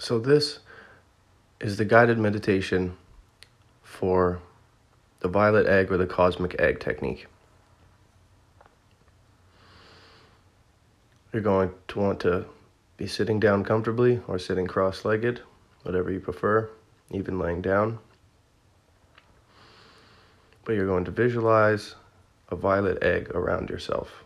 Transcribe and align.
So, 0.00 0.20
this 0.20 0.60
is 1.60 1.76
the 1.76 1.84
guided 1.84 2.18
meditation 2.18 2.96
for 3.82 4.40
the 5.18 5.26
violet 5.26 5.66
egg 5.66 5.90
or 5.90 5.96
the 5.96 6.06
cosmic 6.06 6.54
egg 6.60 6.78
technique. 6.78 7.26
You're 11.32 11.42
going 11.42 11.70
to 11.88 11.98
want 11.98 12.20
to 12.20 12.46
be 12.96 13.08
sitting 13.08 13.40
down 13.40 13.64
comfortably 13.64 14.22
or 14.28 14.38
sitting 14.38 14.68
cross 14.68 15.04
legged, 15.04 15.40
whatever 15.82 16.12
you 16.12 16.20
prefer, 16.20 16.70
even 17.10 17.40
laying 17.40 17.60
down. 17.60 17.98
But 20.64 20.76
you're 20.76 20.86
going 20.86 21.06
to 21.06 21.10
visualize 21.10 21.96
a 22.50 22.56
violet 22.56 23.02
egg 23.02 23.30
around 23.34 23.68
yourself. 23.68 24.22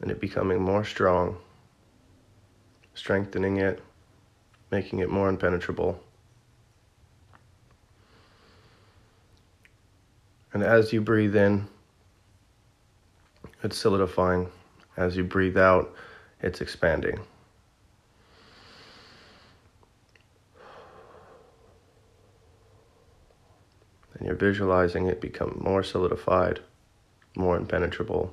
And 0.00 0.08
it 0.10 0.20
becoming 0.20 0.62
more 0.62 0.84
strong, 0.84 1.36
strengthening 3.02 3.56
it, 3.56 3.82
making 4.70 5.00
it 5.00 5.10
more 5.10 5.28
impenetrable. 5.28 6.00
And 10.52 10.62
as 10.62 10.92
you 10.92 11.00
breathe 11.00 11.34
in, 11.34 11.66
it's 13.64 13.76
solidifying. 13.76 14.48
As 14.96 15.16
you 15.16 15.24
breathe 15.24 15.58
out, 15.58 15.92
it's 16.42 16.60
expanding. 16.60 17.18
And 24.14 24.24
you're 24.24 24.36
visualizing 24.36 25.08
it 25.08 25.20
become 25.20 25.60
more 25.60 25.82
solidified, 25.82 26.60
more 27.34 27.56
impenetrable, 27.56 28.32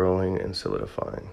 growing 0.00 0.40
and 0.40 0.56
solidifying. 0.56 1.28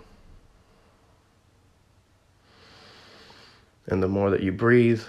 And 3.88 4.04
the 4.04 4.10
more 4.10 4.30
that 4.30 4.44
you 4.44 4.52
breathe, 4.52 5.04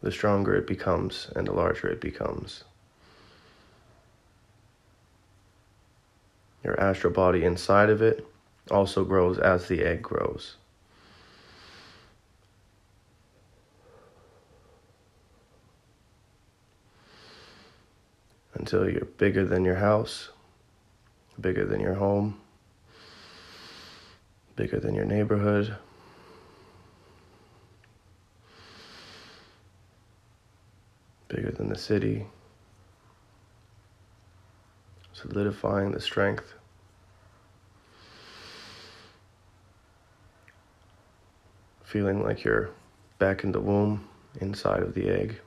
the 0.00 0.10
stronger 0.10 0.54
it 0.54 0.66
becomes 0.66 1.30
and 1.36 1.46
the 1.46 1.52
larger 1.52 1.86
it 1.88 2.00
becomes. 2.00 2.64
Your 6.64 6.80
astral 6.80 7.12
body 7.12 7.44
inside 7.44 7.90
of 7.90 8.00
it 8.00 8.26
also 8.70 9.04
grows 9.04 9.38
as 9.38 9.68
the 9.68 9.82
egg 9.82 10.00
grows. 10.00 10.56
Until 18.54 18.88
you're 18.88 19.04
bigger 19.18 19.44
than 19.44 19.66
your 19.66 19.76
house, 19.76 20.30
bigger 21.40 21.64
than 21.64 21.80
your 21.80 21.94
home, 21.94 22.40
bigger 24.56 24.80
than 24.80 24.94
your 24.94 25.04
neighborhood. 25.04 25.76
Bigger 31.28 31.50
than 31.50 31.68
the 31.68 31.76
city, 31.76 32.24
solidifying 35.12 35.90
the 35.90 36.00
strength. 36.00 36.54
Feeling 41.82 42.22
like 42.22 42.44
you're 42.44 42.70
back 43.18 43.42
in 43.42 43.50
the 43.50 43.60
womb, 43.60 44.08
inside 44.40 44.82
of 44.82 44.94
the 44.94 45.08
egg. 45.08 45.40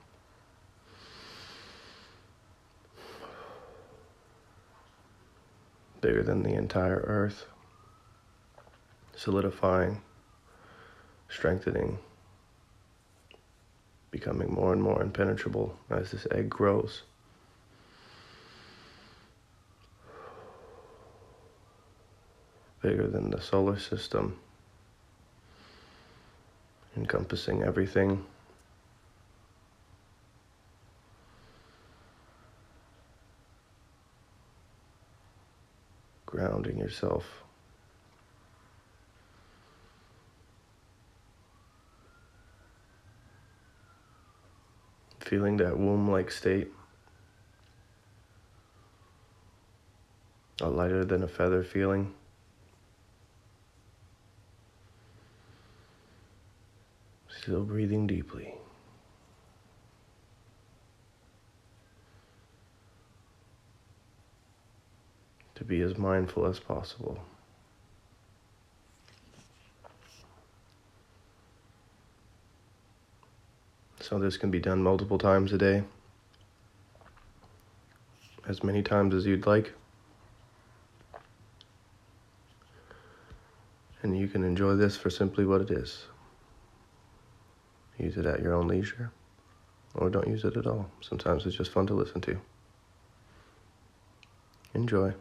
Bigger 6.01 6.23
than 6.23 6.43
the 6.43 6.53
entire 6.53 7.03
earth. 7.05 7.45
Solidifying, 9.15 10.01
strengthening, 11.27 11.99
becoming 14.11 14.53
more 14.53 14.71
and 14.71 14.81
more 14.81 15.01
impenetrable 15.01 15.77
as 15.89 16.11
this 16.11 16.25
egg 16.31 16.49
grows. 16.49 17.03
bigger 22.81 23.07
than 23.07 23.29
the 23.29 23.41
solar 23.41 23.77
system, 23.77 24.39
encompassing 26.95 27.63
everything. 27.63 28.25
Grounding 36.29 36.77
yourself. 36.77 37.25
Feeling 45.21 45.57
that 45.57 45.79
womb 45.79 46.07
like 46.11 46.29
state. 46.29 46.71
A 50.61 50.69
lighter 50.69 51.03
than 51.03 51.23
a 51.23 51.27
feather 51.27 51.63
feeling. 51.63 52.13
Still 57.27 57.63
breathing 57.63 58.05
deeply. 58.05 58.58
To 65.59 65.65
be 65.65 65.81
as 65.81 65.97
mindful 65.97 66.45
as 66.45 66.57
possible. 66.57 67.19
So, 73.99 74.17
this 74.19 74.37
can 74.37 74.49
be 74.49 74.61
done 74.61 74.81
multiple 74.81 75.17
times 75.17 75.51
a 75.51 75.57
day, 75.57 75.83
as 78.47 78.63
many 78.63 78.81
times 78.81 79.13
as 79.13 79.25
you'd 79.25 79.45
like. 79.45 79.73
And 84.01 84.17
you 84.17 84.29
can 84.29 84.45
enjoy 84.45 84.75
this 84.75 84.95
for 84.95 85.09
simply 85.09 85.45
what 85.45 85.59
it 85.59 85.71
is. 85.71 86.05
Use 87.97 88.15
it 88.15 88.25
at 88.25 88.41
your 88.41 88.53
own 88.53 88.69
leisure, 88.69 89.11
or 89.93 90.09
don't 90.09 90.29
use 90.29 90.45
it 90.45 90.55
at 90.55 90.65
all. 90.65 90.89
Sometimes 91.01 91.45
it's 91.45 91.57
just 91.57 91.73
fun 91.73 91.85
to 91.87 91.93
listen 91.93 92.21
to. 92.21 92.39
Enjoy. 94.73 95.13